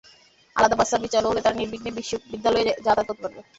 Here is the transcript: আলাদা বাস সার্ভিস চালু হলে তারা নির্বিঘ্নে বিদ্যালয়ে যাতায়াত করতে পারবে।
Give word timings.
আলাদা 0.55 0.75
বাস 0.79 0.87
সার্ভিস 0.91 1.11
চালু 1.13 1.27
হলে 1.29 1.41
তারা 1.43 1.59
নির্বিঘ্নে 1.59 1.91
বিদ্যালয়ে 2.31 2.63
যাতায়াত 2.85 3.07
করতে 3.09 3.21
পারবে। 3.23 3.39